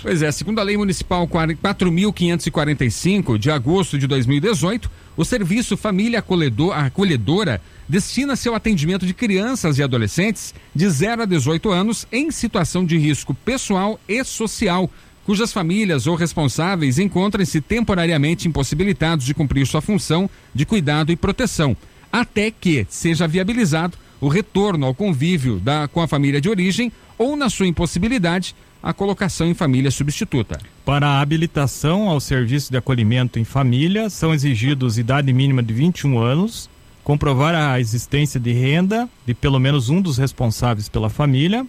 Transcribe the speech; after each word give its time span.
Pois 0.00 0.22
é, 0.22 0.30
segundo 0.30 0.60
a 0.60 0.62
Lei 0.62 0.76
Municipal 0.76 1.26
4.545 1.26 3.36
de 3.36 3.50
agosto 3.50 3.98
de 3.98 4.06
2018, 4.06 4.88
o 5.16 5.24
Serviço 5.24 5.76
Família 5.76 6.24
Acolhedora 6.72 7.60
destina 7.88 8.36
seu 8.36 8.54
atendimento 8.54 9.04
de 9.04 9.12
crianças 9.12 9.76
e 9.76 9.82
adolescentes 9.82 10.54
de 10.72 10.88
0 10.88 11.22
a 11.22 11.24
18 11.24 11.72
anos 11.72 12.06
em 12.12 12.30
situação 12.30 12.86
de 12.86 12.96
risco 12.96 13.34
pessoal 13.34 13.98
e 14.08 14.22
social, 14.22 14.88
cujas 15.26 15.52
famílias 15.52 16.06
ou 16.06 16.14
responsáveis 16.14 17.00
encontrem-se 17.00 17.60
temporariamente 17.60 18.46
impossibilitados 18.46 19.26
de 19.26 19.34
cumprir 19.34 19.66
sua 19.66 19.82
função 19.82 20.30
de 20.54 20.64
cuidado 20.64 21.10
e 21.10 21.16
proteção, 21.16 21.76
até 22.12 22.52
que 22.52 22.86
seja 22.88 23.26
viabilizado 23.26 23.98
o 24.20 24.28
retorno 24.28 24.86
ao 24.86 24.94
convívio 24.94 25.58
da, 25.58 25.88
com 25.88 26.00
a 26.00 26.08
família 26.08 26.40
de 26.40 26.48
origem 26.48 26.92
ou, 27.16 27.36
na 27.36 27.48
sua 27.48 27.66
impossibilidade, 27.66 28.54
a 28.82 28.92
colocação 28.92 29.46
em 29.46 29.54
família 29.54 29.90
substituta. 29.90 30.58
Para 30.84 31.06
a 31.06 31.20
habilitação 31.20 32.08
ao 32.08 32.20
serviço 32.20 32.70
de 32.70 32.78
acolhimento 32.78 33.38
em 33.38 33.44
família, 33.44 34.08
são 34.08 34.32
exigidos 34.32 34.98
idade 34.98 35.32
mínima 35.32 35.62
de 35.62 35.72
21 35.72 36.18
anos, 36.18 36.70
comprovar 37.02 37.54
a 37.54 37.80
existência 37.80 38.38
de 38.38 38.52
renda 38.52 39.08
de 39.26 39.34
pelo 39.34 39.58
menos 39.58 39.88
um 39.88 40.00
dos 40.00 40.18
responsáveis 40.18 40.88
pela 40.88 41.10
família, 41.10 41.66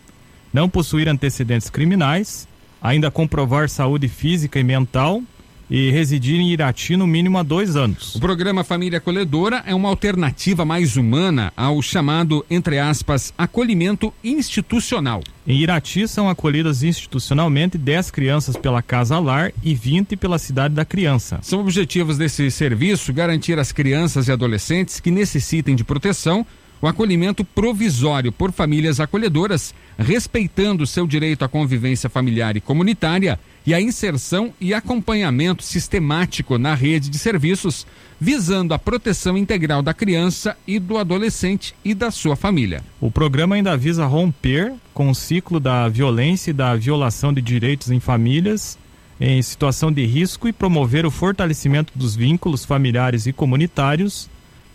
não 0.53 0.69
possuir 0.69 1.07
antecedentes 1.07 1.69
criminais, 1.69 2.47
ainda 2.81 3.11
comprovar 3.11 3.69
saúde 3.69 4.07
física 4.07 4.59
e 4.59 4.63
mental 4.63 5.21
e 5.69 5.91
residir 5.91 6.39
em 6.39 6.51
Irati 6.51 6.97
no 6.97 7.05
mínimo 7.05 7.37
há 7.37 7.43
dois 7.43 7.75
anos. 7.75 8.15
O 8.15 8.19
programa 8.19 8.63
Família 8.63 8.97
Acolhedora 8.97 9.63
é 9.65 9.75
uma 9.75 9.89
alternativa 9.89 10.65
mais 10.65 10.97
humana 10.97 11.53
ao 11.55 11.81
chamado, 11.81 12.45
entre 12.49 12.79
aspas, 12.79 13.33
acolhimento 13.37 14.13
institucional. 14.23 15.21
Em 15.45 15.57
Irati 15.57 16.07
são 16.07 16.29
acolhidas 16.29 16.83
institucionalmente 16.83 17.77
10 17.77 18.11
crianças 18.11 18.55
pela 18.55 18.81
Casa 18.81 19.17
Lar 19.19 19.51
e 19.63 19.73
20 19.73 20.15
pela 20.15 20.37
Cidade 20.37 20.73
da 20.73 20.85
Criança. 20.85 21.39
São 21.41 21.59
objetivos 21.59 22.17
desse 22.17 22.49
serviço 22.51 23.13
garantir 23.13 23.57
às 23.57 23.71
crianças 23.71 24.27
e 24.27 24.31
adolescentes 24.31 24.99
que 24.99 25.11
necessitem 25.11 25.75
de 25.75 25.83
proteção 25.83 26.45
o 26.81 26.87
acolhimento 26.87 27.43
provisório 27.43 28.31
por 28.31 28.51
famílias 28.51 28.99
acolhedoras, 28.99 29.73
respeitando 29.97 30.87
seu 30.87 31.05
direito 31.05 31.43
à 31.43 31.49
convivência 31.49 32.09
familiar 32.09 32.55
e 32.55 32.61
comunitária 32.61 33.39
e 33.65 33.73
a 33.73 33.81
inserção 33.81 34.53
e 34.59 34.73
acompanhamento 34.73 35.63
sistemático 35.63 36.57
na 36.57 36.73
rede 36.73 37.09
de 37.09 37.19
serviços, 37.19 37.85
visando 38.19 38.73
a 38.73 38.79
proteção 38.79 39.37
integral 39.37 39.81
da 39.81 39.93
criança 39.93 40.57
e 40.65 40.79
do 40.79 40.97
adolescente 40.97 41.75
e 41.83 41.93
da 41.93 42.11
sua 42.11 42.35
família. 42.35 42.83
O 42.99 43.11
programa 43.11 43.55
ainda 43.55 43.75
visa 43.75 44.05
romper 44.05 44.73
com 44.93 45.09
o 45.09 45.15
ciclo 45.15 45.59
da 45.59 45.87
violência 45.87 46.51
e 46.51 46.53
da 46.53 46.75
violação 46.75 47.33
de 47.33 47.41
direitos 47.41 47.91
em 47.91 47.99
famílias 47.99 48.77
em 49.19 49.41
situação 49.41 49.91
de 49.91 50.05
risco 50.05 50.47
e 50.47 50.53
promover 50.53 51.05
o 51.05 51.11
fortalecimento 51.11 51.91
dos 51.93 52.15
vínculos 52.15 52.63
familiares 52.63 53.27
e 53.27 53.33
comunitários 53.33 54.29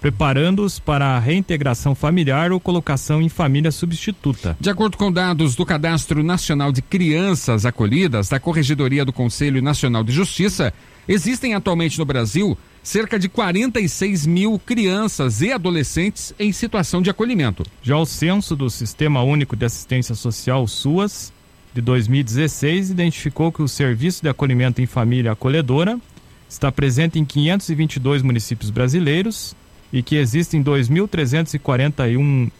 preparando-os 0.05 0.78
para 0.78 1.16
a 1.16 1.19
reintegração 1.19 1.94
familiar 1.94 2.52
ou 2.52 2.60
colocação 2.60 3.22
em 3.22 3.30
família 3.30 3.70
substituta. 3.70 4.55
De 4.60 4.69
acordo 4.69 4.98
com 4.98 5.10
dados 5.10 5.56
do 5.56 5.64
Cadastro 5.64 6.22
Nacional 6.22 6.70
de 6.70 6.83
Crianças 6.83 7.64
Acolhidas 7.64 8.28
da 8.28 8.38
Corregedoria 8.38 9.02
do 9.02 9.14
Conselho 9.14 9.62
Nacional 9.62 10.05
de 10.05 10.12
Justiça, 10.12 10.75
existem 11.08 11.55
atualmente 11.55 11.98
no 11.98 12.05
Brasil 12.05 12.55
cerca 12.82 13.19
de 13.19 13.30
46 13.30 14.27
mil 14.27 14.58
crianças 14.58 15.41
e 15.41 15.50
adolescentes 15.50 16.34
em 16.38 16.52
situação 16.52 17.00
de 17.00 17.08
acolhimento. 17.08 17.64
Já 17.82 17.97
o 17.97 18.05
censo 18.05 18.55
do 18.55 18.69
Sistema 18.69 19.22
Único 19.22 19.56
de 19.56 19.64
Assistência 19.64 20.14
Social, 20.14 20.69
SUAS, 20.69 21.32
de 21.72 21.80
2016, 21.80 22.91
identificou 22.91 23.50
que 23.50 23.62
o 23.62 23.69
Serviço 23.69 24.20
de 24.22 24.28
Acolhimento 24.28 24.82
em 24.82 24.86
Família 24.86 25.32
Acolhedora 25.32 25.98
está 26.47 26.70
presente 26.70 27.19
em 27.19 27.25
522 27.25 28.20
municípios 28.20 28.69
brasileiros 28.69 29.56
e 29.95 30.03
que 30.03 30.17
existem 30.17 30.62
2.341 30.62 32.50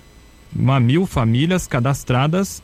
mil 0.81 1.05
famílias 1.05 1.67
cadastradas 1.67 2.63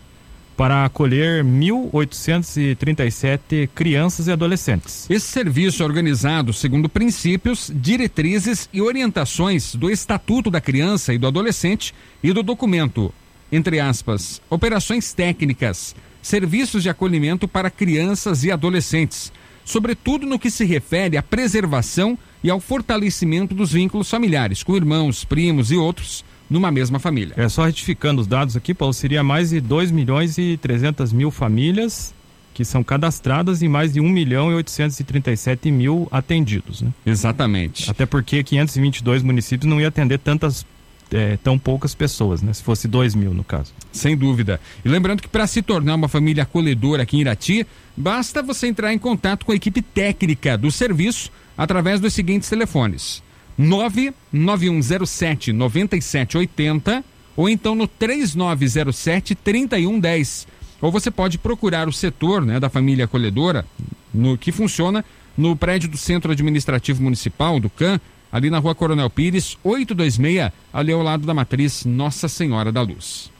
para 0.56 0.84
acolher 0.84 1.42
1.837 1.42 3.68
crianças 3.74 4.28
e 4.28 4.32
adolescentes. 4.32 5.10
Esse 5.10 5.26
serviço 5.26 5.82
é 5.82 5.86
organizado 5.86 6.52
segundo 6.52 6.88
princípios, 6.88 7.68
diretrizes 7.74 8.68
e 8.72 8.80
orientações 8.80 9.74
do 9.74 9.90
Estatuto 9.90 10.52
da 10.52 10.60
Criança 10.60 11.12
e 11.12 11.18
do 11.18 11.26
Adolescente 11.26 11.92
e 12.22 12.32
do 12.32 12.44
documento, 12.44 13.12
entre 13.50 13.80
aspas, 13.80 14.40
operações 14.48 15.12
técnicas, 15.12 15.96
serviços 16.22 16.84
de 16.84 16.90
acolhimento 16.90 17.48
para 17.48 17.70
crianças 17.70 18.44
e 18.44 18.52
adolescentes, 18.52 19.32
sobretudo 19.70 20.26
no 20.26 20.38
que 20.38 20.50
se 20.50 20.64
refere 20.64 21.16
à 21.16 21.22
preservação 21.22 22.18
e 22.42 22.50
ao 22.50 22.58
fortalecimento 22.58 23.54
dos 23.54 23.72
vínculos 23.72 24.10
familiares 24.10 24.64
com 24.64 24.76
irmãos, 24.76 25.24
primos 25.24 25.70
e 25.70 25.76
outros 25.76 26.24
numa 26.48 26.72
mesma 26.72 26.98
família. 26.98 27.34
É 27.36 27.48
só 27.48 27.64
retificando 27.64 28.20
os 28.20 28.26
dados 28.26 28.56
aqui, 28.56 28.74
Paulo, 28.74 28.92
seria 28.92 29.22
mais 29.22 29.50
de 29.50 29.60
2 29.60 29.92
milhões 29.92 30.36
e 30.38 30.58
300 30.60 31.12
mil 31.12 31.30
famílias 31.30 32.12
que 32.52 32.64
são 32.64 32.82
cadastradas 32.82 33.62
e 33.62 33.68
mais 33.68 33.92
de 33.92 34.00
1 34.00 34.08
milhão 34.08 34.50
e 34.50 34.54
837 34.56 35.70
mil 35.70 36.08
atendidos. 36.10 36.82
Né? 36.82 36.90
Exatamente. 37.06 37.88
Até 37.88 38.04
porque 38.04 38.42
522 38.42 39.22
municípios 39.22 39.70
não 39.70 39.80
ia 39.80 39.86
atender 39.86 40.18
tantas 40.18 40.66
é, 41.12 41.36
tão 41.42 41.58
poucas 41.58 41.94
pessoas, 41.94 42.42
né? 42.42 42.52
Se 42.52 42.62
fosse 42.62 42.86
2 42.86 43.14
mil 43.14 43.34
no 43.34 43.44
caso. 43.44 43.72
Sem 43.92 44.16
dúvida. 44.16 44.60
E 44.84 44.88
lembrando 44.88 45.22
que 45.22 45.28
para 45.28 45.46
se 45.46 45.62
tornar 45.62 45.94
uma 45.94 46.08
família 46.08 46.42
acolhedora 46.44 47.02
aqui 47.02 47.16
em 47.16 47.20
Irati, 47.20 47.66
basta 47.96 48.42
você 48.42 48.66
entrar 48.66 48.92
em 48.92 48.98
contato 48.98 49.44
com 49.44 49.52
a 49.52 49.56
equipe 49.56 49.82
técnica 49.82 50.56
do 50.56 50.70
serviço 50.70 51.30
através 51.56 52.00
dos 52.00 52.14
seguintes 52.14 52.48
telefones: 52.48 53.22
99107 53.58 55.52
9780 55.52 57.04
ou 57.36 57.48
então 57.48 57.74
no 57.74 57.86
3907 57.86 59.34
3110. 59.34 60.46
Ou 60.80 60.90
você 60.90 61.10
pode 61.10 61.38
procurar 61.38 61.88
o 61.88 61.92
setor 61.92 62.44
né, 62.44 62.58
da 62.58 62.70
família 62.70 63.04
acolhedora, 63.04 63.66
no 64.12 64.38
que 64.38 64.50
funciona 64.50 65.04
no 65.36 65.54
prédio 65.54 65.88
do 65.88 65.96
Centro 65.96 66.32
Administrativo 66.32 67.02
Municipal, 67.02 67.60
do 67.60 67.68
CAN, 67.68 68.00
ali 68.32 68.50
na 68.50 68.58
rua 68.58 68.74
Coronel 68.74 69.10
Pires, 69.10 69.56
826, 69.64 70.52
ali 70.72 70.92
ao 70.92 71.02
lado 71.02 71.26
da 71.26 71.34
matriz 71.34 71.84
Nossa 71.84 72.28
Senhora 72.28 72.70
da 72.70 72.82
Luz. 72.82 73.30